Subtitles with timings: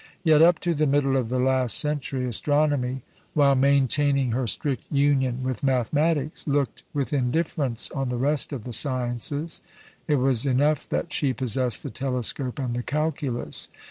[0.23, 3.03] Yet up to the middle of the last century, astronomy,
[3.35, 8.73] while maintaining her strict union with mathematics, looked with indifference on the rest of the
[8.73, 9.61] sciences;
[10.07, 13.69] it was enough that she possessed the telescope and the calculus.